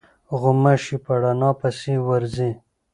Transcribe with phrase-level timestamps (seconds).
[0.39, 2.51] غوماشې په رڼا پسې ورځي.